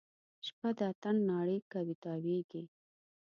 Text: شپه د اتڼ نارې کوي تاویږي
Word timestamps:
شپه 0.45 0.69
د 0.77 0.79
اتڼ 0.91 1.15
نارې 1.29 1.57
کوي 1.71 1.95
تاویږي 2.03 2.63